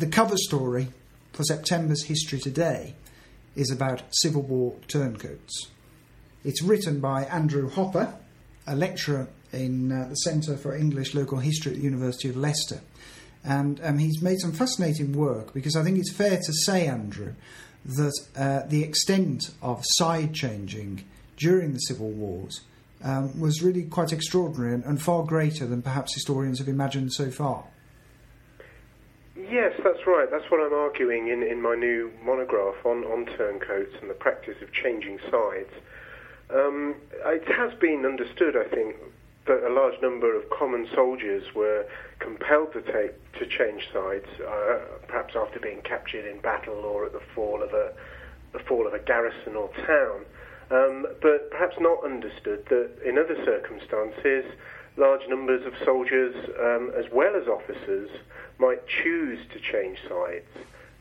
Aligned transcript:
The 0.00 0.06
cover 0.06 0.38
story 0.38 0.88
for 1.34 1.42
September's 1.44 2.04
History 2.04 2.38
Today 2.38 2.94
is 3.54 3.70
about 3.70 4.02
Civil 4.12 4.40
War 4.40 4.74
turncoats. 4.88 5.66
It's 6.42 6.62
written 6.62 7.00
by 7.00 7.24
Andrew 7.24 7.68
Hopper, 7.68 8.14
a 8.66 8.74
lecturer 8.74 9.28
in 9.52 9.92
uh, 9.92 10.08
the 10.08 10.14
Centre 10.14 10.56
for 10.56 10.74
English 10.74 11.14
Local 11.14 11.36
History 11.40 11.72
at 11.72 11.76
the 11.76 11.84
University 11.84 12.30
of 12.30 12.38
Leicester. 12.38 12.80
And 13.44 13.78
um, 13.84 13.98
he's 13.98 14.22
made 14.22 14.38
some 14.38 14.52
fascinating 14.52 15.12
work 15.12 15.52
because 15.52 15.76
I 15.76 15.82
think 15.82 15.98
it's 15.98 16.14
fair 16.14 16.38
to 16.38 16.52
say, 16.64 16.86
Andrew, 16.86 17.34
that 17.84 18.18
uh, 18.34 18.60
the 18.68 18.82
extent 18.82 19.50
of 19.60 19.84
side 19.84 20.32
changing 20.32 21.04
during 21.36 21.74
the 21.74 21.78
civil 21.78 22.08
wars 22.08 22.62
um, 23.04 23.38
was 23.38 23.62
really 23.62 23.82
quite 23.82 24.14
extraordinary 24.14 24.72
and, 24.72 24.84
and 24.84 25.02
far 25.02 25.24
greater 25.24 25.66
than 25.66 25.82
perhaps 25.82 26.14
historians 26.14 26.58
have 26.58 26.68
imagined 26.68 27.12
so 27.12 27.30
far. 27.30 27.66
Yes, 29.50 29.72
that's 29.82 30.06
right. 30.06 30.28
That's 30.30 30.48
what 30.48 30.60
I'm 30.60 30.72
arguing 30.72 31.26
in, 31.28 31.42
in 31.42 31.60
my 31.60 31.74
new 31.74 32.12
monograph 32.22 32.86
on, 32.86 33.02
on 33.02 33.26
turncoats 33.36 33.96
and 34.00 34.08
the 34.08 34.14
practice 34.14 34.54
of 34.62 34.72
changing 34.72 35.18
sides. 35.28 35.74
Um, 36.54 36.94
it 37.26 37.50
has 37.50 37.72
been 37.80 38.06
understood, 38.06 38.54
I 38.56 38.68
think, 38.72 38.94
that 39.46 39.66
a 39.66 39.72
large 39.72 40.00
number 40.02 40.36
of 40.36 40.48
common 40.50 40.86
soldiers 40.94 41.42
were 41.52 41.84
compelled 42.20 42.72
to 42.74 42.82
take 42.82 43.18
to 43.40 43.46
change 43.46 43.88
sides, 43.92 44.26
uh, 44.38 44.78
perhaps 45.08 45.34
after 45.34 45.58
being 45.58 45.82
captured 45.82 46.30
in 46.30 46.40
battle 46.40 46.84
or 46.84 47.06
at 47.06 47.12
the 47.12 47.22
fall 47.34 47.62
of 47.62 47.72
a 47.72 47.92
the 48.52 48.60
fall 48.60 48.86
of 48.86 48.94
a 48.94 49.00
garrison 49.00 49.56
or 49.56 49.70
town. 49.86 50.24
Um, 50.70 51.06
but 51.20 51.50
perhaps 51.50 51.74
not 51.80 52.04
understood 52.04 52.66
that 52.68 52.90
in 53.04 53.18
other 53.18 53.36
circumstances, 53.44 54.44
large 54.96 55.22
numbers 55.28 55.66
of 55.66 55.72
soldiers, 55.84 56.34
um, 56.58 56.92
as 56.96 57.10
well 57.12 57.34
as 57.36 57.48
officers, 57.48 58.10
might 58.58 58.86
choose 58.86 59.38
to 59.52 59.60
change 59.60 59.98
sides. 60.08 60.48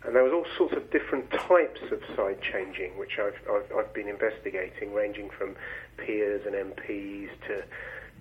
And 0.05 0.15
there 0.15 0.23
was 0.23 0.31
all 0.31 0.45
sorts 0.57 0.75
of 0.75 0.89
different 0.91 1.29
types 1.31 1.81
of 1.91 2.01
side 2.15 2.39
changing, 2.41 2.97
which 2.97 3.19
I've, 3.19 3.39
I've, 3.49 3.71
I've 3.77 3.93
been 3.93 4.07
investigating, 4.07 4.93
ranging 4.93 5.29
from 5.29 5.55
peers 5.97 6.45
and 6.45 6.55
MPs 6.55 7.29
to 7.47 7.63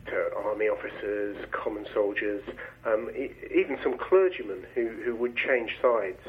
to 0.07 0.35
army 0.37 0.67
officers, 0.69 1.37
common 1.51 1.87
soldiers, 1.93 2.43
um, 2.85 3.11
e- 3.17 3.31
even 3.55 3.79
some 3.83 3.99
clergymen 3.99 4.65
who, 4.75 4.89
who 5.05 5.15
would 5.15 5.37
change 5.37 5.77
sides 5.81 6.21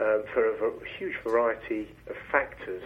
uh, 0.00 0.18
for 0.32 0.48
a 0.48 0.72
huge 0.98 1.16
variety 1.22 1.88
of 2.08 2.16
factors. 2.30 2.82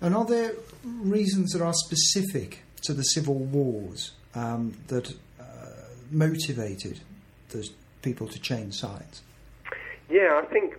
And 0.00 0.14
are 0.14 0.24
there 0.24 0.52
reasons 0.84 1.52
that 1.52 1.62
are 1.62 1.72
specific 1.74 2.62
to 2.82 2.92
the 2.92 3.02
civil 3.02 3.34
wars 3.34 4.12
um, 4.34 4.76
that 4.88 5.14
motivated 6.12 7.00
those 7.50 7.72
people 8.02 8.28
to 8.28 8.38
change 8.38 8.74
sides? 8.74 9.22
Yeah, 10.08 10.40
I 10.42 10.46
think 10.46 10.74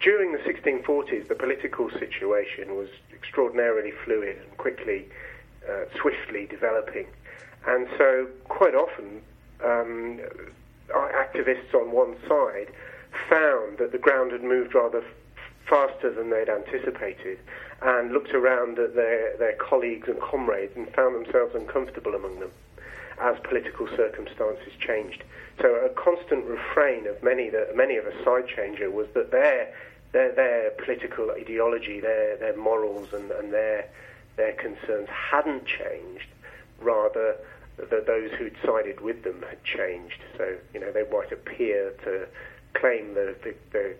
during 0.00 0.32
the 0.32 0.38
1640s, 0.38 1.28
the 1.28 1.34
political 1.34 1.90
situation 1.90 2.76
was 2.76 2.88
extraordinarily 3.12 3.92
fluid 4.04 4.38
and 4.42 4.56
quickly, 4.56 5.06
uh, 5.68 5.84
swiftly 6.00 6.46
developing. 6.46 7.06
And 7.66 7.86
so, 7.96 8.26
quite 8.48 8.74
often, 8.74 9.22
um, 9.62 10.20
activists 10.90 11.72
on 11.74 11.92
one 11.92 12.16
side 12.28 12.68
found 13.28 13.78
that 13.78 13.92
the 13.92 13.98
ground 13.98 14.32
had 14.32 14.42
moved 14.42 14.74
rather 14.74 14.98
f- 14.98 15.04
faster 15.68 16.12
than 16.12 16.30
they'd 16.30 16.48
anticipated 16.48 17.38
and 17.82 18.12
looked 18.12 18.34
around 18.34 18.78
at 18.78 18.94
their, 18.94 19.36
their 19.36 19.54
colleagues 19.54 20.08
and 20.08 20.20
comrades 20.20 20.72
and 20.76 20.88
found 20.94 21.14
themselves 21.14 21.54
uncomfortable 21.54 22.14
among 22.14 22.40
them 22.40 22.50
as 23.20 23.36
political 23.44 23.86
circumstances 23.96 24.72
changed. 24.78 25.22
So 25.60 25.74
a 25.74 25.90
constant 25.90 26.44
refrain 26.44 27.06
of 27.06 27.22
many 27.22 27.50
that 27.50 27.76
many 27.76 27.96
of 27.96 28.06
a 28.06 28.24
side 28.24 28.48
changer 28.48 28.90
was 28.90 29.06
that 29.14 29.30
their 29.30 29.74
their, 30.12 30.32
their 30.34 30.70
political 30.72 31.30
ideology, 31.30 32.00
their 32.00 32.36
their 32.36 32.56
morals 32.56 33.12
and, 33.12 33.30
and 33.30 33.52
their 33.52 33.88
their 34.36 34.52
concerns 34.52 35.08
hadn't 35.08 35.66
changed. 35.66 36.26
Rather, 36.80 37.36
that 37.76 38.06
those 38.06 38.30
who'd 38.32 38.56
sided 38.64 39.00
with 39.00 39.22
them 39.22 39.44
had 39.48 39.62
changed. 39.64 40.20
So 40.36 40.56
you 40.74 40.80
know 40.80 40.90
they 40.92 41.08
might 41.10 41.32
appear 41.32 41.92
to 42.04 42.26
claim 42.74 43.14
the 43.14 43.36
the, 43.42 43.54
the, 43.72 43.94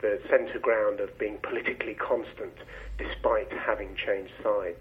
the 0.00 0.20
centre 0.28 0.58
ground 0.58 1.00
of 1.00 1.16
being 1.18 1.38
politically 1.42 1.94
constant, 1.94 2.54
despite 2.96 3.50
having 3.52 3.96
changed 3.96 4.32
sides. 4.42 4.78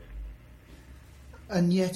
And 1.49 1.73
yet, 1.73 1.95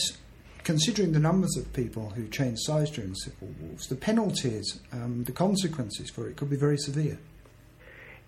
considering 0.63 1.11
the 1.11 1.19
numbers 1.19 1.55
of 1.57 1.71
people 1.73 2.09
who 2.11 2.27
changed 2.27 2.61
sides 2.63 2.91
during 2.91 3.15
civil 3.15 3.49
wars, 3.61 3.87
the 3.87 3.95
penalties, 3.95 4.79
um, 4.91 5.23
the 5.25 5.31
consequences 5.31 6.09
for 6.09 6.27
it 6.27 6.35
could 6.35 6.49
be 6.49 6.55
very 6.55 6.77
severe. 6.77 7.17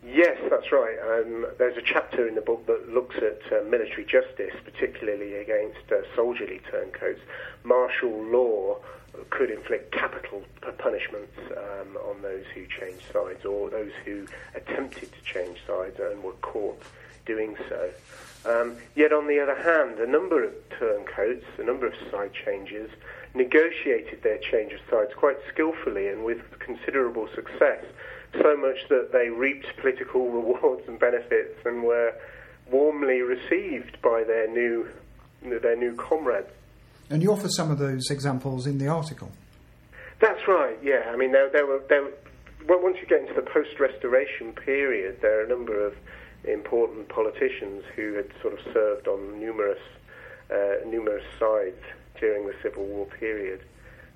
Yes, 0.05 0.37
that's 0.51 0.71
right. 0.71 0.97
Um, 1.01 1.47
there's 1.57 1.77
a 1.77 1.81
chapter 1.81 2.27
in 2.27 2.35
the 2.35 2.41
book 2.41 2.67
that 2.67 2.93
looks 2.93 3.15
at 3.17 3.41
uh, 3.51 3.63
military 3.63 4.05
justice, 4.05 4.53
particularly 4.63 5.35
against 5.35 5.91
uh, 5.91 6.01
soldierly 6.15 6.61
turncoats. 6.69 7.21
Martial 7.63 8.23
law 8.25 8.77
could 9.29 9.49
inflict 9.49 9.91
capital 9.91 10.43
punishments 10.77 11.37
um, 11.51 11.97
on 11.97 12.21
those 12.21 12.45
who 12.53 12.65
changed 12.67 13.05
sides 13.11 13.45
or 13.45 13.69
those 13.69 13.91
who 14.03 14.27
attempted 14.53 15.11
to 15.11 15.21
change 15.23 15.57
sides 15.65 15.99
and 15.99 16.23
were 16.23 16.33
caught 16.33 16.81
doing 17.25 17.55
so. 17.67 17.89
Um, 18.45 18.77
yet, 18.95 19.11
on 19.11 19.27
the 19.27 19.39
other 19.39 19.55
hand, 19.55 19.99
a 19.99 20.09
number 20.09 20.43
of 20.43 20.53
turncoats, 20.77 21.45
a 21.57 21.63
number 21.63 21.87
of 21.87 21.93
side 22.11 22.31
changes, 22.33 22.89
negotiated 23.33 24.21
their 24.23 24.37
change 24.37 24.71
of 24.73 24.79
sides 24.89 25.11
quite 25.15 25.37
skillfully 25.51 26.07
and 26.07 26.23
with 26.23 26.41
considerable 26.59 27.27
success, 27.33 27.83
so 28.41 28.55
much 28.55 28.87
that 28.89 29.11
they 29.11 29.29
reaped 29.29 29.67
political 29.77 30.29
rewards 30.31 30.87
and 30.87 30.99
benefits 30.99 31.57
and 31.65 31.83
were 31.83 32.13
warmly 32.71 33.21
received 33.21 34.01
by 34.01 34.23
their 34.25 34.47
new 34.47 34.87
their 35.41 35.75
new 35.75 35.95
comrades. 35.95 36.47
And 37.09 37.21
you 37.21 37.31
offer 37.31 37.49
some 37.49 37.69
of 37.69 37.77
those 37.77 38.09
examples 38.09 38.65
in 38.65 38.79
the 38.79 38.87
article. 38.87 39.31
That's 40.19 40.47
right. 40.47 40.77
Yeah, 40.81 41.11
I 41.11 41.15
mean, 41.15 41.31
there, 41.31 41.49
there 41.49 41.65
were 41.65 41.83
there. 41.87 42.07
Well, 42.67 42.81
once 42.81 42.97
you 42.99 43.05
get 43.05 43.21
into 43.21 43.33
the 43.35 43.43
post-restoration 43.43 44.53
period, 44.53 45.19
there 45.21 45.39
are 45.39 45.43
a 45.43 45.47
number 45.47 45.85
of 45.85 45.95
important 46.47 47.09
politicians 47.09 47.83
who 47.95 48.13
had 48.13 48.27
sort 48.41 48.53
of 48.53 48.59
served 48.73 49.07
on 49.07 49.39
numerous 49.39 49.79
uh, 50.51 50.85
numerous 50.85 51.23
sides 51.39 51.81
during 52.19 52.45
the 52.47 52.53
Civil 52.61 52.85
War 52.85 53.05
period. 53.05 53.61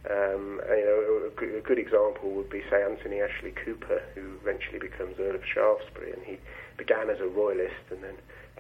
Um, 0.09 0.61
you 0.69 0.85
know, 0.85 1.27
a 1.27 1.29
good, 1.35 1.55
a 1.55 1.61
good 1.61 1.79
example 1.79 2.31
would 2.31 2.49
be, 2.49 2.61
say, 2.69 2.83
Anthony 2.83 3.19
Ashley 3.19 3.51
Cooper, 3.51 4.01
who 4.15 4.35
eventually 4.41 4.79
becomes 4.79 5.19
Earl 5.19 5.35
of 5.35 5.43
Shaftesbury, 5.43 6.13
and 6.13 6.23
he 6.23 6.37
began 6.77 7.09
as 7.09 7.19
a 7.19 7.27
royalist 7.27 7.83
and 7.91 8.01
then 8.01 8.15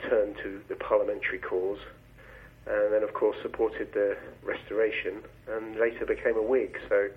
turned 0.09 0.35
to 0.43 0.61
the 0.67 0.75
parliamentary 0.75 1.39
cause, 1.39 1.79
and 2.67 2.91
then, 2.91 3.03
of 3.03 3.13
course, 3.13 3.37
supported 3.41 3.93
the 3.93 4.17
Restoration, 4.43 5.23
and 5.47 5.79
later 5.79 6.05
became 6.05 6.35
a 6.35 6.43
Whig. 6.43 6.77
So, 6.89 7.09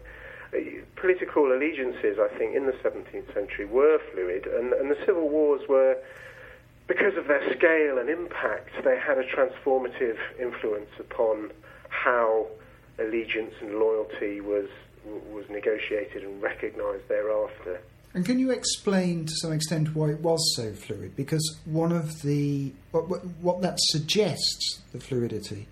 uh, 0.55 0.59
political 0.95 1.51
allegiances, 1.53 2.19
I 2.21 2.29
think, 2.39 2.55
in 2.55 2.67
the 2.67 2.79
17th 2.85 3.35
century 3.35 3.65
were 3.65 3.99
fluid, 4.13 4.47
and, 4.47 4.73
and 4.73 4.89
the 4.89 4.99
civil 5.05 5.29
wars 5.29 5.63
were 5.69 5.97
because 6.87 7.17
of 7.17 7.27
their 7.29 7.43
scale 7.55 7.99
and 7.99 8.09
impact, 8.09 8.71
they 8.85 8.99
had 8.99 9.19
a 9.19 9.25
transformative 9.25 10.19
influence 10.39 10.91
upon 10.99 11.53
how 11.89 12.47
allegiance 12.99 13.55
and 13.61 13.79
loyalty 13.79 14.41
was 14.41 14.69
was 15.05 15.45
negotiated 15.51 16.23
and 16.23 16.41
recognised 16.41 17.09
thereafter. 17.09 17.81
And 18.15 18.25
can 18.27 18.39
you 18.39 18.51
explain 18.51 19.25
to 19.25 19.33
some 19.37 19.53
extent 19.53 19.97
why 19.97 20.11
it 20.11 20.21
was 20.21 20.55
so 20.55 20.73
fluid? 20.73 21.17
Because 21.17 21.59
one 21.65 21.93
of 21.93 22.23
the 22.23 22.73
what, 22.91 23.25
what, 23.41 23.63
that 23.63 23.79
suggests 23.81 24.83
the 24.93 25.01
fluidity 25.01 25.67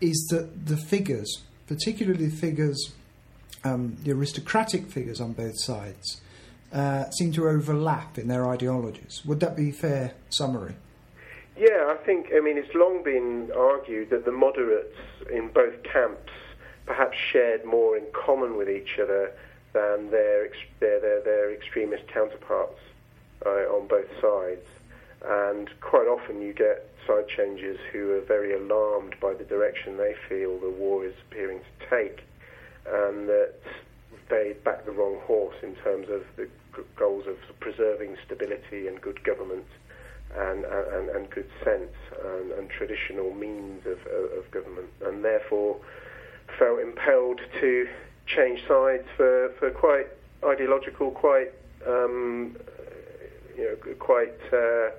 is 0.00 0.26
that 0.30 0.66
the 0.66 0.76
figures, 0.76 1.42
particularly 1.66 2.30
figures, 2.30 2.92
um, 3.64 3.96
the 4.02 4.12
aristocratic 4.12 4.86
figures 4.86 5.20
on 5.20 5.32
both 5.32 5.58
sides, 5.58 6.20
uh, 6.72 7.10
seem 7.10 7.32
to 7.32 7.48
overlap 7.48 8.18
in 8.18 8.28
their 8.28 8.46
ideologies. 8.46 9.22
Would 9.24 9.40
that 9.40 9.56
be 9.56 9.70
a 9.70 9.72
fair 9.72 10.12
summary? 10.30 10.74
Yeah, 11.56 11.86
I 11.88 11.96
think, 12.04 12.28
I 12.34 12.40
mean, 12.40 12.56
it's 12.56 12.74
long 12.74 13.02
been 13.02 13.50
argued 13.56 14.10
that 14.10 14.24
the 14.24 14.32
moderates 14.32 14.96
in 15.32 15.48
both 15.48 15.82
camps 15.82 16.30
perhaps 16.86 17.16
shared 17.32 17.64
more 17.64 17.96
in 17.96 18.04
common 18.12 18.56
with 18.56 18.70
each 18.70 18.98
other 19.02 19.32
than 19.72 20.10
their, 20.10 20.50
their, 20.80 21.00
their, 21.00 21.20
their 21.22 21.52
extremist 21.52 22.06
counterparts 22.08 22.80
uh, 23.44 23.74
on 23.74 23.86
both 23.88 24.08
sides. 24.20 24.64
And 25.24 25.68
quite 25.80 26.06
often 26.06 26.40
you 26.40 26.52
get 26.52 26.88
side 27.06 27.28
changers 27.28 27.78
who 27.92 28.12
are 28.12 28.20
very 28.20 28.54
alarmed 28.54 29.16
by 29.20 29.34
the 29.34 29.44
direction 29.44 29.96
they 29.96 30.14
feel 30.28 30.58
the 30.58 30.70
war 30.70 31.04
is 31.04 31.14
appearing 31.28 31.58
to 31.58 31.86
take, 31.90 32.24
and 32.86 33.28
that 33.28 33.54
they 34.28 34.54
backed 34.64 34.86
the 34.86 34.92
wrong 34.92 35.18
horse 35.24 35.56
in 35.62 35.74
terms 35.76 36.08
of 36.10 36.22
the 36.36 36.48
goals 36.96 37.24
of 37.26 37.36
preserving 37.60 38.16
stability 38.24 38.86
and 38.86 39.00
good 39.00 39.22
government 39.24 39.66
and, 40.36 40.64
and, 40.64 41.08
and 41.10 41.30
good 41.30 41.48
sense 41.64 41.94
and, 42.24 42.52
and 42.52 42.70
traditional 42.70 43.32
means 43.34 43.84
of, 43.86 43.98
of, 44.36 44.50
government, 44.50 44.88
and 45.04 45.24
therefore 45.24 45.76
felt 46.58 46.80
impelled 46.80 47.40
to 47.60 47.88
change 48.26 48.60
sides 48.68 49.04
for, 49.16 49.50
for 49.58 49.70
quite 49.70 50.06
ideological, 50.44 51.10
quite 51.10 51.50
um, 51.86 52.56
you 53.56 53.64
know, 53.64 53.94
quite 53.98 54.34
uh, 54.52 54.90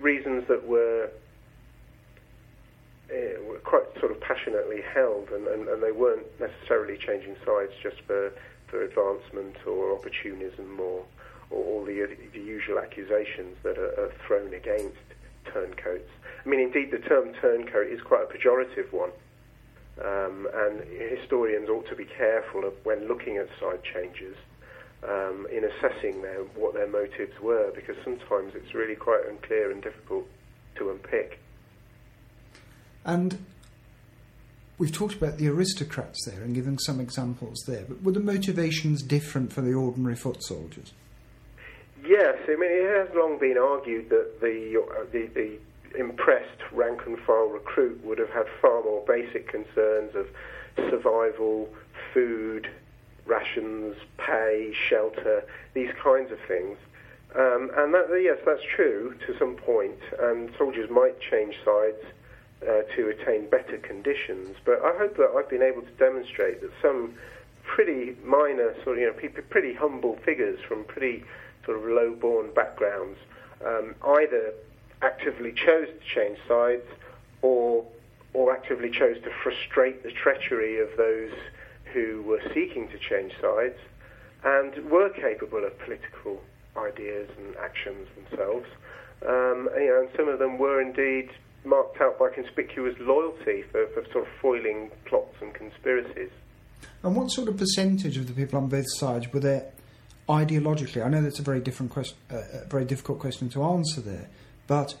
reasons 0.00 0.44
that 0.48 0.66
were, 0.66 1.10
were 3.46 3.58
quite 3.58 3.84
sort 4.00 4.12
of 4.12 4.20
passionately 4.20 4.80
held, 4.94 5.28
and, 5.30 5.46
and, 5.46 5.68
and 5.68 5.82
they 5.82 5.92
weren't 5.92 6.26
necessarily 6.40 6.96
changing 6.96 7.36
sides 7.44 7.72
just 7.82 8.00
for, 8.06 8.32
for 8.68 8.82
advancement 8.82 9.56
or 9.66 9.92
opportunism 9.92 10.80
or, 10.80 11.04
or 11.50 11.64
all 11.64 11.84
the, 11.84 12.08
the 12.32 12.40
usual 12.40 12.78
accusations 12.78 13.56
that 13.62 13.78
are, 13.78 13.92
are 14.00 14.12
thrown 14.26 14.54
against 14.54 14.96
turncoats. 15.52 16.10
I 16.44 16.48
mean, 16.48 16.60
indeed, 16.60 16.90
the 16.90 16.98
term 16.98 17.32
turncoat 17.40 17.88
is 17.88 18.00
quite 18.00 18.24
a 18.24 18.26
pejorative 18.26 18.92
one. 18.92 19.10
Um, 20.02 20.48
and 20.54 20.80
historians 21.20 21.68
ought 21.68 21.86
to 21.88 21.94
be 21.94 22.06
careful 22.06 22.64
of 22.64 22.72
when 22.82 23.06
looking 23.06 23.36
at 23.36 23.48
side 23.60 23.80
changes 23.84 24.36
um, 25.06 25.46
in 25.52 25.64
assessing 25.64 26.22
their, 26.22 26.40
what 26.56 26.72
their 26.72 26.88
motives 26.88 27.38
were, 27.42 27.70
because 27.74 27.96
sometimes 28.02 28.54
it's 28.54 28.74
really 28.74 28.94
quite 28.96 29.22
unclear 29.28 29.70
and 29.70 29.82
difficult 29.82 30.26
to 30.76 30.90
unpick. 30.90 31.38
And 33.04 33.44
we've 34.78 34.92
talked 34.92 35.14
about 35.14 35.38
the 35.38 35.48
aristocrats 35.48 36.24
there 36.26 36.42
and 36.42 36.54
given 36.54 36.78
some 36.78 37.00
examples 37.00 37.62
there, 37.66 37.84
but 37.88 38.02
were 38.02 38.12
the 38.12 38.20
motivations 38.20 39.02
different 39.02 39.52
for 39.52 39.60
the 39.60 39.74
ordinary 39.74 40.16
foot 40.16 40.42
soldiers? 40.42 40.92
Yes, 42.04 42.36
I 42.48 42.56
mean 42.56 42.70
it 42.70 43.06
has 43.06 43.14
long 43.14 43.38
been 43.38 43.58
argued 43.58 44.10
that 44.10 44.40
the 44.40 44.82
uh, 44.82 45.04
the, 45.12 45.26
the 45.34 45.58
impressed 45.98 46.60
rank 46.72 47.02
and 47.06 47.18
file 47.20 47.46
recruit 47.48 48.02
would 48.04 48.18
have 48.18 48.30
had 48.30 48.46
far 48.60 48.82
more 48.82 49.04
basic 49.06 49.48
concerns 49.48 50.14
of 50.16 50.26
survival, 50.90 51.68
food, 52.12 52.68
rations, 53.26 53.96
pay, 54.18 54.72
shelter, 54.88 55.44
these 55.74 55.90
kinds 56.02 56.32
of 56.32 56.38
things. 56.48 56.76
Um, 57.34 57.70
and 57.76 57.94
that, 57.94 58.08
yes, 58.22 58.38
that's 58.44 58.62
true 58.74 59.14
to 59.26 59.38
some 59.38 59.56
point, 59.56 59.98
and 60.18 60.50
soldiers 60.58 60.90
might 60.90 61.20
change 61.20 61.56
sides 61.64 62.02
uh, 62.62 62.82
to 62.94 63.08
attain 63.08 63.48
better 63.48 63.78
conditions. 63.78 64.56
But 64.64 64.82
I 64.84 64.96
hope 64.96 65.16
that 65.16 65.30
I've 65.36 65.48
been 65.50 65.62
able 65.62 65.82
to 65.82 65.90
demonstrate 65.98 66.60
that 66.60 66.70
some 66.80 67.14
pretty 67.64 68.16
minor, 68.24 68.74
sort 68.84 68.98
of, 68.98 69.02
you 69.02 69.06
know, 69.06 69.42
pretty 69.50 69.74
humble 69.74 70.18
figures 70.24 70.58
from 70.66 70.84
pretty 70.84 71.24
sort 71.64 71.78
of 71.78 71.84
low-born 71.84 72.52
backgrounds 72.54 73.18
um, 73.64 73.94
either 74.18 74.52
actively 75.00 75.52
chose 75.52 75.86
to 75.86 76.14
change 76.14 76.38
sides 76.48 76.86
or 77.40 77.84
or 78.34 78.52
actively 78.52 78.90
chose 78.90 79.16
to 79.22 79.30
frustrate 79.42 80.02
the 80.02 80.10
treachery 80.10 80.80
of 80.80 80.88
those 80.96 81.32
who 81.92 82.22
were 82.22 82.40
seeking 82.54 82.88
to 82.88 82.98
change 82.98 83.32
sides 83.42 83.76
and 84.42 84.90
were 84.90 85.10
capable 85.10 85.62
of 85.64 85.78
political 85.80 86.40
ideas 86.76 87.28
and 87.38 87.54
actions 87.56 88.08
themselves. 88.16 88.66
Um, 89.28 89.68
and, 89.74 89.84
you 89.84 89.90
know, 89.90 90.00
and 90.00 90.08
some 90.16 90.28
of 90.28 90.38
them 90.38 90.56
were 90.58 90.80
indeed 90.80 91.28
marked 91.64 92.00
out 92.00 92.18
by 92.18 92.28
conspicuous 92.30 92.96
loyalty 93.00 93.62
for, 93.70 93.86
for 93.88 94.04
sort 94.12 94.26
of 94.26 94.32
foiling 94.40 94.90
plots 95.04 95.36
and 95.40 95.54
conspiracies. 95.54 96.30
And 97.02 97.16
what 97.16 97.30
sort 97.30 97.48
of 97.48 97.56
percentage 97.56 98.16
of 98.16 98.26
the 98.26 98.32
people 98.32 98.58
on 98.58 98.68
both 98.68 98.86
sides 98.96 99.32
were 99.32 99.40
there 99.40 99.70
ideologically? 100.28 101.04
I 101.04 101.08
know 101.08 101.22
that's 101.22 101.38
a 101.38 101.42
very 101.42 101.60
different 101.60 101.92
question, 101.92 102.16
uh, 102.30 102.42
a 102.52 102.66
very 102.66 102.84
difficult 102.84 103.18
question 103.18 103.48
to 103.50 103.62
answer 103.62 104.00
there, 104.00 104.28
but 104.66 104.94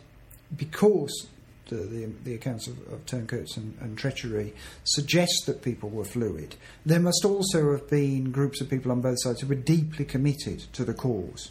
because 0.56 1.28
the, 1.68 1.76
the, 1.76 2.12
the 2.24 2.34
accounts 2.34 2.66
of, 2.66 2.76
of 2.92 3.04
turncoats 3.06 3.56
and, 3.56 3.76
and, 3.80 3.96
treachery 3.96 4.52
suggest 4.84 5.44
that 5.46 5.62
people 5.62 5.88
were 5.88 6.04
fluid, 6.04 6.56
there 6.84 7.00
must 7.00 7.24
also 7.24 7.72
have 7.72 7.88
been 7.88 8.30
groups 8.30 8.60
of 8.60 8.68
people 8.68 8.90
on 8.90 9.00
both 9.00 9.20
sides 9.20 9.40
who 9.40 9.46
were 9.46 9.54
deeply 9.54 10.04
committed 10.04 10.60
to 10.72 10.84
the 10.84 10.92
cause. 10.92 11.50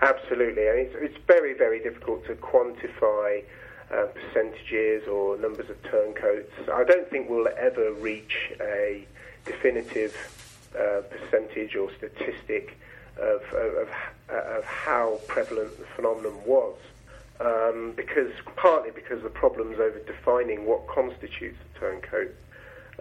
Absolutely, 0.00 0.66
and 0.66 0.78
it's, 0.78 0.94
it's 0.98 1.18
very, 1.26 1.54
very 1.54 1.82
difficult 1.82 2.24
to 2.26 2.34
quantify 2.34 3.42
uh, 3.92 4.06
percentages 4.06 5.06
or 5.08 5.36
numbers 5.38 5.70
of 5.70 5.82
turncoats. 5.84 6.52
I 6.72 6.84
don't 6.84 7.08
think 7.08 7.28
we'll 7.28 7.48
ever 7.56 7.92
reach 7.92 8.52
a 8.60 9.06
definitive 9.44 10.14
uh, 10.78 11.00
percentage 11.10 11.74
or 11.74 11.90
statistic 11.96 12.78
of, 13.18 13.42
of, 13.52 13.88
of, 14.28 14.64
how 14.64 15.18
prevalent 15.26 15.76
the 15.78 15.86
phenomenon 15.96 16.34
was 16.44 16.76
um, 17.40 17.92
because 17.96 18.30
partly 18.56 18.90
because 18.90 19.18
of 19.18 19.22
the 19.24 19.30
problems 19.30 19.78
over 19.78 19.98
defining 20.06 20.66
what 20.66 20.86
constitutes 20.86 21.58
a 21.74 21.78
turncoat. 21.78 22.34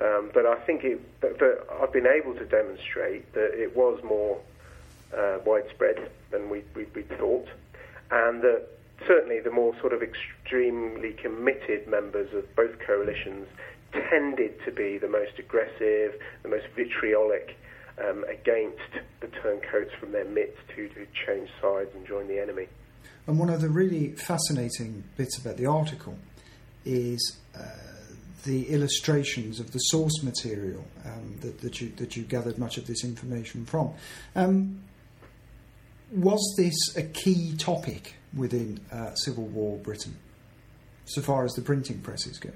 Um, 0.02 0.30
but 0.34 0.46
I 0.46 0.56
think 0.56 0.84
it, 0.84 1.02
but, 1.22 1.40
but, 1.40 1.68
I've 1.82 1.92
been 1.92 2.08
able 2.08 2.36
to 2.36 2.46
demonstrate 2.46 3.34
that 3.34 3.60
it 3.60 3.76
was 3.76 4.02
more 4.04 4.40
uh, 5.16 5.40
widespread 5.44 6.12
than 6.30 6.50
we, 6.50 6.64
we, 6.76 6.86
we 6.94 7.02
thought, 7.02 7.48
and 8.12 8.42
that 8.44 8.68
certainly 9.06 9.40
the 9.40 9.52
more 9.52 9.78
sort 9.80 9.94
of 9.94 10.02
extremely 10.02 11.14
committed 11.14 11.88
members 11.88 12.34
of 12.34 12.56
both 12.56 12.80
coalitions 12.80 13.48
tended 14.10 14.54
to 14.66 14.72
be 14.72 14.98
the 14.98 15.08
most 15.08 15.40
aggressive, 15.40 16.20
the 16.44 16.50
most 16.50 16.66
vitriolic 16.76 17.58
um, 18.04 18.24
against 18.26 19.06
the 19.22 19.28
turncoats 19.28 19.92
from 20.00 20.12
their 20.12 20.26
midst 20.26 20.70
who, 20.76 20.88
who 20.88 21.06
change 21.26 21.50
sides 21.62 21.90
and 21.96 22.06
join 22.08 22.28
the 22.28 22.40
enemy. 22.40 22.68
And 23.26 23.40
one 23.40 23.50
of 23.50 23.62
the 23.62 23.70
really 23.70 24.14
fascinating 24.14 25.04
bits 25.18 25.38
about 25.38 25.58
the 25.58 25.66
article 25.66 26.18
is 26.86 27.38
uh, 27.56 27.64
the 28.46 28.70
illustrations 28.70 29.60
of 29.60 29.72
the 29.74 29.80
source 29.80 30.24
material 30.24 30.86
um, 31.06 31.36
that, 31.42 31.60
that, 31.60 31.82
you, 31.82 31.90
that 31.98 32.16
you 32.16 32.24
gathered 32.24 32.58
much 32.58 32.78
of 32.78 32.88
this 32.88 33.04
information 33.04 33.66
from. 33.66 33.94
Um, 34.36 34.82
was 36.12 36.56
this 36.58 36.96
a 36.96 37.04
key 37.04 37.56
topic 37.58 38.16
within 38.36 38.80
uh, 38.92 39.14
Civil 39.16 39.46
War 39.46 39.78
Britain, 39.78 40.16
so 41.06 41.22
far 41.22 41.46
as 41.46 41.54
the 41.54 41.62
printing 41.62 42.00
presses 42.00 42.38
go? 42.38 42.52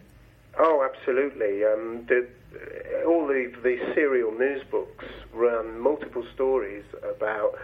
Oh, 0.59 0.83
absolutely. 0.83 1.63
Um, 1.63 2.05
the, 2.07 2.27
all 3.05 3.27
the, 3.27 3.51
the 3.63 3.79
serial 3.93 4.31
news 4.31 4.63
books 4.69 5.05
run 5.33 5.79
multiple 5.79 6.25
stories 6.33 6.83
about 7.03 7.57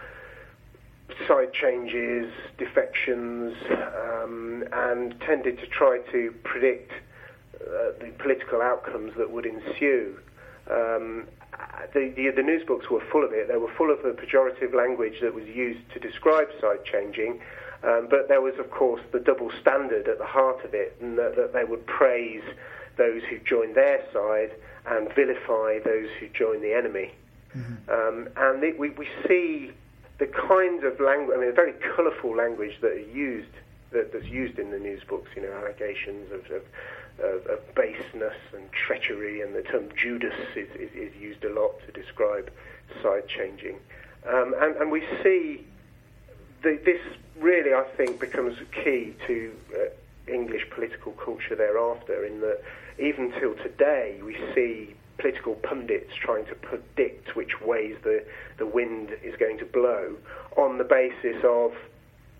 side 1.26 1.52
changes, 1.52 2.32
defections, 2.58 3.56
um, 3.70 4.64
and 4.72 5.18
tended 5.20 5.58
to 5.58 5.66
try 5.66 6.00
to 6.12 6.34
predict 6.44 6.92
uh, 7.60 7.92
the 8.00 8.12
political 8.18 8.60
outcomes 8.60 9.14
that 9.16 9.30
would 9.30 9.46
ensue. 9.46 10.18
Um, 10.70 11.26
the, 11.92 12.12
the, 12.14 12.30
the 12.30 12.42
news 12.42 12.64
books 12.64 12.90
were 12.90 13.02
full 13.12 13.24
of 13.24 13.32
it. 13.32 13.48
They 13.48 13.56
were 13.56 13.72
full 13.76 13.90
of 13.90 14.02
the 14.02 14.10
pejorative 14.10 14.74
language 14.74 15.20
that 15.22 15.34
was 15.34 15.46
used 15.46 15.80
to 15.92 15.98
describe 15.98 16.48
side 16.60 16.84
changing, 16.84 17.40
um, 17.82 18.08
but 18.10 18.28
there 18.28 18.40
was, 18.40 18.58
of 18.58 18.70
course, 18.70 19.02
the 19.12 19.20
double 19.20 19.50
standard 19.60 20.08
at 20.08 20.18
the 20.18 20.26
heart 20.26 20.64
of 20.64 20.74
it, 20.74 20.96
and 21.00 21.18
that, 21.18 21.36
that 21.36 21.52
they 21.52 21.64
would 21.64 21.86
praise 21.86 22.42
those 22.96 23.22
who 23.24 23.38
joined 23.38 23.74
their 23.74 24.04
side 24.12 24.50
and 24.86 25.12
vilify 25.14 25.78
those 25.84 26.08
who 26.18 26.28
joined 26.28 26.62
the 26.62 26.74
enemy. 26.74 27.12
Mm-hmm. 27.56 27.90
Um, 27.90 28.28
and 28.36 28.62
it, 28.64 28.78
we, 28.78 28.90
we 28.90 29.08
see 29.26 29.72
the 30.18 30.26
kinds 30.26 30.84
of 30.84 30.98
language, 31.00 31.36
I 31.36 31.40
mean, 31.40 31.50
a 31.50 31.52
very 31.52 31.74
colourful 31.94 32.34
language 32.34 32.80
that 32.80 32.92
are 32.92 32.98
used 32.98 33.48
that, 33.92 34.12
that's 34.12 34.26
used 34.26 34.58
in 34.58 34.70
the 34.70 34.78
news 34.78 35.02
books, 35.08 35.30
you 35.34 35.42
know, 35.42 35.52
allegations 35.52 36.30
of, 36.32 36.50
of, 36.50 36.62
of, 37.20 37.46
of 37.46 37.74
baseness 37.74 38.36
and 38.54 38.70
treachery, 38.72 39.40
and 39.40 39.54
the 39.54 39.62
term 39.62 39.88
Judas 39.96 40.34
is, 40.54 40.68
is, 40.74 40.90
is 40.94 41.16
used 41.16 41.44
a 41.44 41.52
lot 41.52 41.72
to 41.86 41.92
describe 41.92 42.50
side 43.02 43.28
changing. 43.28 43.76
Um, 44.26 44.54
and, 44.60 44.76
and 44.76 44.90
we 44.90 45.04
see 45.22 45.64
the, 46.62 46.78
this 46.84 47.00
really, 47.38 47.72
I 47.72 47.84
think, 47.96 48.20
becomes 48.20 48.56
key 48.72 49.14
to 49.26 49.52
uh, 49.74 50.32
English 50.32 50.68
political 50.70 51.12
culture 51.12 51.54
thereafter, 51.54 52.24
in 52.24 52.40
that 52.40 52.62
even 52.98 53.32
till 53.38 53.54
today, 53.54 54.20
we 54.24 54.36
see 54.54 54.94
political 55.18 55.54
pundits 55.56 56.14
trying 56.14 56.46
to 56.46 56.54
predict 56.54 57.34
which 57.34 57.60
ways 57.60 57.96
the, 58.02 58.24
the 58.58 58.66
wind 58.66 59.10
is 59.22 59.34
going 59.36 59.58
to 59.58 59.64
blow 59.64 60.16
on 60.56 60.78
the 60.78 60.84
basis 60.84 61.42
of 61.44 61.72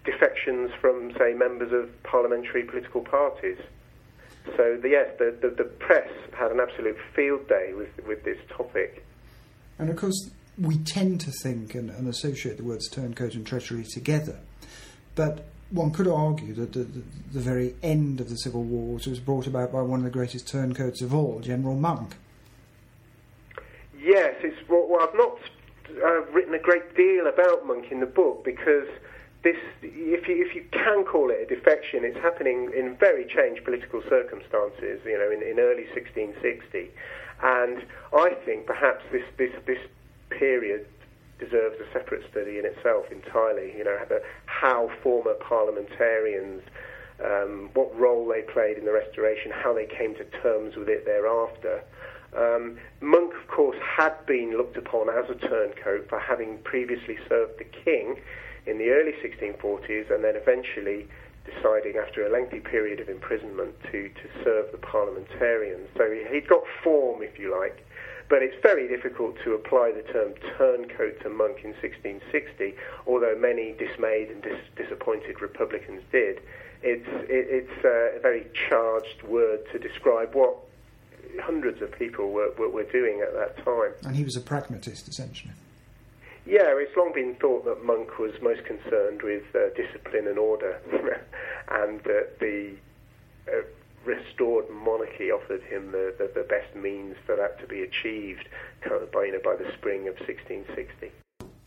defections 0.05 0.71
from, 0.81 1.13
say, 1.19 1.35
members 1.35 1.73
of 1.73 1.91
parliamentary 2.03 2.63
political 2.63 3.01
parties. 3.01 3.59
So, 4.57 4.79
the, 4.81 4.89
yes, 4.89 5.11
the, 5.19 5.37
the, 5.41 5.51
the 5.51 5.65
press 5.65 6.11
had 6.37 6.51
an 6.51 6.61
absolute 6.61 6.97
field 7.15 7.49
day 7.49 7.73
with, 7.75 7.91
with 8.07 8.25
this 8.25 8.39
topic. 8.49 9.05
And 9.79 9.91
of 9.91 9.97
course, 9.97 10.31
we 10.59 10.79
tend 10.79 11.21
to 11.23 11.31
think 11.31 11.75
and, 11.75 11.91
and 11.91 12.09
associate 12.09 12.57
the 12.57 12.65
words 12.65 12.89
turncoat 12.89 13.35
and 13.35 13.47
treachery 13.47 13.85
together. 13.85 14.39
But 15.15 15.47
one 15.71 15.91
could 15.91 16.09
argue 16.09 16.55
that 16.55 16.73
the, 16.73 16.81
the, 16.81 17.03
the, 17.33 17.41
very 17.41 17.75
end 17.83 18.21
of 18.21 18.29
the 18.29 18.37
Civil 18.37 18.63
War 18.63 18.95
was 18.95 19.21
brought 19.21 19.47
about 19.47 19.73
by 19.73 19.83
one 19.83 20.01
of 20.01 20.05
the 20.05 20.11
greatest 20.11 20.49
turncoats 20.49 21.03
of 21.03 21.15
all, 21.15 21.41
General 21.41 21.77
Monk. 21.77 22.17
Yes, 24.01 24.35
it's 24.43 24.57
well, 24.69 24.99
I've 25.01 25.15
not 25.15 25.39
uh, 26.03 26.25
written 26.33 26.55
a 26.55 26.59
great 26.59 26.95
deal 26.97 27.27
about 27.27 27.67
Monk 27.67 27.91
in 27.91 28.01
the 28.01 28.07
book 28.07 28.45
because 28.45 28.89
this, 29.43 29.57
if 29.83 30.27
you, 30.29 30.45
if 30.45 30.55
you 30.55 30.65
can 30.73 31.05
call 31.05 31.31
it 31.31 31.39
a 31.41 31.47
defection, 31.47 32.05
it's 32.05 32.19
happening 32.19 32.71
in 32.77 32.97
very 32.97 33.25
changed 33.25 33.65
political 33.65 34.03
circumstances. 34.09 35.01
You 35.05 35.19
know, 35.19 35.31
in, 35.31 35.43
in 35.43 35.61
early 35.61 35.87
1660, 35.95 36.91
and 37.43 37.85
I 38.13 38.35
think 38.45 38.67
perhaps 38.67 39.05
this 39.13 39.25
this 39.37 39.53
this 39.67 39.79
period 40.31 40.87
deserves 41.39 41.77
a 41.81 41.93
separate 41.93 42.29
study 42.31 42.59
in 42.59 42.67
itself 42.67 43.07
entirely. 43.13 43.75
You 43.77 43.85
know, 43.85 43.99
how 44.47 44.91
former 45.03 45.35
parliamentarians, 45.35 46.63
um, 47.25 47.71
what 47.75 47.97
role 47.97 48.27
they 48.27 48.43
played 48.43 48.77
in 48.77 48.85
the 48.85 48.93
Restoration, 48.93 49.53
how 49.53 49.73
they 49.73 49.87
came 49.87 50.15
to 50.17 50.25
terms 50.43 50.75
with 50.77 50.89
it 50.89 51.05
thereafter. 51.05 51.83
Um, 52.37 52.77
Monk, 53.01 53.33
of 53.35 53.49
course, 53.49 53.79
had 53.81 54.15
been 54.27 54.57
looked 54.57 54.77
upon 54.77 55.09
as 55.09 55.31
a 55.31 55.35
turncoat 55.35 56.09
for 56.09 56.19
having 56.19 56.59
previously 56.59 57.17
served 57.29 57.59
the 57.59 57.65
king 57.65 58.17
in 58.69 58.79
the 58.79 58.91
early 58.91 59.13
1640s 59.13 60.13
and 60.15 60.23
then 60.23 60.37
eventually 60.37 61.07
deciding 61.45 61.97
after 61.97 62.27
a 62.27 62.31
lengthy 62.31 62.61
period 62.61 63.01
of 63.01 63.09
imprisonment 63.09 63.75
to, 63.91 64.09
to 64.11 64.45
serve 64.45 64.71
the 64.73 64.79
parliamentarians. 64.79 65.89
So 65.97 66.11
he'd 66.31 66.47
got 66.47 66.63
form, 66.85 67.23
if 67.23 67.39
you 67.39 67.59
like. 67.59 67.85
But 68.29 68.43
it's 68.43 68.57
very 68.63 68.87
difficult 68.87 69.37
to 69.45 69.55
apply 69.55 69.93
the 69.93 70.03
term 70.13 70.35
turncoat 70.59 71.21
to 71.23 71.31
Monk 71.31 71.65
in 71.65 71.71
1660, 71.81 72.75
although 73.07 73.35
many 73.39 73.73
dismayed 73.73 74.29
and 74.29 74.43
dis- 74.43 74.69
disappointed 74.77 75.41
Republicans 75.41 76.03
did. 76.13 76.43
It's, 76.83 77.09
it, 77.09 77.47
it's 77.71 77.85
uh, 77.85 78.19
a 78.19 78.21
very 78.21 78.47
charged 78.69 79.23
word 79.23 79.61
to 79.73 79.79
describe 79.79 80.35
what 80.35 80.57
hundreds 81.41 81.81
of 81.81 81.91
people 81.99 82.31
were, 82.31 82.53
were, 82.59 82.69
were 82.69 82.85
doing 82.85 83.23
at 83.23 83.33
that 83.33 83.65
time. 83.65 83.93
And 84.05 84.15
he 84.15 84.25
was 84.25 84.37
a 84.37 84.43
pragmatist, 84.43 85.09
essentially. 85.09 85.55
Yeah, 86.49 86.81
it's 86.81 86.97
long 86.97 87.13
been 87.15 87.35
thought 87.35 87.67
that 87.67 87.85
Monk 87.85 88.19
was 88.19 88.33
most 88.41 88.65
concerned 88.65 89.21
with 89.23 89.43
uh, 89.55 89.69
discipline 89.77 90.27
and 90.27 90.39
order, 90.39 90.81
and 91.69 92.01
that 92.05 92.39
the 92.41 92.75
uh, 93.47 93.61
restored 94.07 94.65
monarchy 94.71 95.31
offered 95.31 95.63
him 95.65 95.93
the, 95.93 96.15
the, 96.17 96.31
the, 96.35 96.47
best 96.49 96.75
means 96.75 97.17
for 97.27 97.37
that 97.37 97.61
to 97.61 97.67
be 97.67 97.83
achieved 97.83 98.49
by, 99.13 99.25
you 99.25 99.33
know, 99.33 99.41
by 99.45 99.57
the 99.57 99.71
spring 99.77 100.09
of 100.09 100.15
1660. 100.27 101.13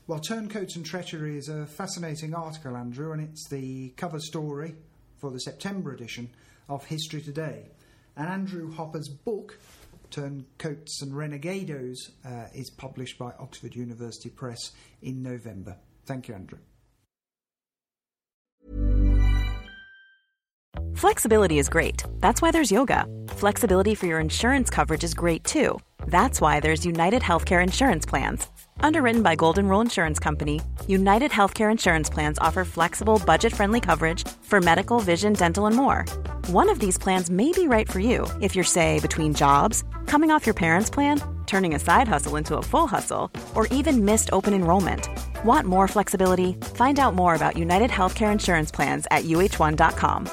Well, 0.07 0.19
Turncoats 0.19 0.75
and 0.75 0.83
Treachery 0.83 1.37
is 1.37 1.47
a 1.47 1.67
fascinating 1.67 2.33
article, 2.33 2.75
Andrew, 2.75 3.11
and 3.11 3.21
it's 3.21 3.47
the 3.49 3.89
cover 3.97 4.19
story 4.19 4.73
for 5.19 5.29
the 5.29 5.41
September 5.41 5.93
edition 5.93 6.27
of 6.67 6.85
History 6.85 7.21
Today. 7.21 7.69
And 8.17 8.27
Andrew 8.27 8.71
Hopper's 8.71 9.09
book, 9.09 9.59
Turncoats 10.11 11.01
and 11.01 11.13
Renegadoes, 11.13 11.97
uh, 12.25 12.47
is 12.53 12.69
published 12.69 13.17
by 13.17 13.31
Oxford 13.39 13.75
University 13.75 14.29
Press 14.29 14.71
in 15.01 15.23
November. 15.23 15.77
Thank 16.05 16.27
you, 16.27 16.35
Andrew. 16.35 16.59
Flexibility 20.95 21.57
is 21.57 21.67
great. 21.67 22.03
That's 22.19 22.41
why 22.41 22.51
there's 22.51 22.71
yoga. 22.71 23.07
Flexibility 23.29 23.95
for 23.95 24.05
your 24.05 24.19
insurance 24.19 24.69
coverage 24.69 25.03
is 25.03 25.15
great 25.15 25.43
too. 25.43 25.79
That's 26.07 26.39
why 26.39 26.59
there's 26.59 26.85
United 26.85 27.21
Healthcare 27.21 27.63
Insurance 27.63 28.05
Plans. 28.05 28.47
Underwritten 28.81 29.23
by 29.23 29.35
Golden 29.35 29.67
Rule 29.67 29.81
Insurance 29.81 30.19
Company, 30.19 30.61
United 30.87 31.31
Healthcare 31.31 31.71
Insurance 31.71 32.09
Plans 32.09 32.37
offer 32.39 32.63
flexible, 32.65 33.21
budget 33.25 33.53
friendly 33.53 33.79
coverage 33.79 34.27
for 34.43 34.61
medical, 34.61 34.99
vision, 34.99 35.33
dental, 35.33 35.65
and 35.65 35.75
more. 35.75 36.05
One 36.51 36.69
of 36.69 36.79
these 36.79 36.97
plans 36.97 37.29
may 37.29 37.53
be 37.53 37.69
right 37.69 37.89
for 37.89 38.01
you 38.01 38.27
if 38.41 38.55
you're, 38.55 38.65
say, 38.65 38.99
between 38.99 39.33
jobs, 39.33 39.85
coming 40.05 40.31
off 40.31 40.45
your 40.45 40.53
parents' 40.53 40.89
plan, 40.89 41.21
turning 41.45 41.75
a 41.75 41.79
side 41.79 42.09
hustle 42.09 42.35
into 42.35 42.57
a 42.57 42.61
full 42.61 42.87
hustle, 42.87 43.31
or 43.55 43.67
even 43.67 44.03
missed 44.03 44.31
open 44.33 44.53
enrollment. 44.53 45.07
Want 45.45 45.65
more 45.65 45.87
flexibility? 45.87 46.57
Find 46.75 46.99
out 46.99 47.15
more 47.15 47.35
about 47.35 47.55
United 47.55 47.89
Healthcare 47.89 48.33
Insurance 48.33 48.69
Plans 48.69 49.07
at 49.11 49.23
uhone.com. 49.23 50.29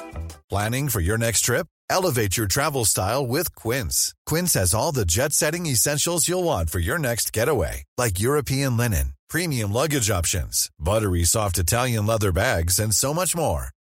Planning 0.49 0.89
for 0.89 0.99
your 0.99 1.17
next 1.17 1.45
trip? 1.45 1.67
Elevate 1.89 2.35
your 2.35 2.47
travel 2.47 2.83
style 2.83 3.25
with 3.25 3.55
Quince. 3.55 4.13
Quince 4.25 4.55
has 4.55 4.73
all 4.73 4.91
the 4.91 5.05
jet 5.05 5.31
setting 5.31 5.67
essentials 5.67 6.27
you'll 6.27 6.43
want 6.43 6.69
for 6.69 6.79
your 6.79 6.99
next 6.99 7.31
getaway, 7.31 7.85
like 7.97 8.19
European 8.19 8.75
linen, 8.75 9.13
premium 9.29 9.71
luggage 9.71 10.09
options, 10.09 10.69
buttery 10.77 11.23
soft 11.23 11.57
Italian 11.57 12.05
leather 12.05 12.33
bags, 12.33 12.77
and 12.77 12.93
so 12.93 13.13
much 13.13 13.37
more. 13.37 13.69